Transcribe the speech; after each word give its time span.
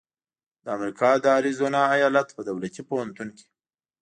د 0.63 0.65
امریکا 0.77 1.09
د 1.23 1.25
اریزونا 1.37 1.81
ایالت 1.95 2.27
په 2.33 2.41
دولتي 2.49 2.81
پوهنتون 2.89 3.27
کې 3.37 3.45